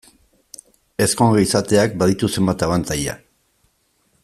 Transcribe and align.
Ezkonge 1.05 1.43
izateak 1.43 1.95
baditu 2.03 2.31
zenbait 2.37 2.65
abantaila. 2.69 3.17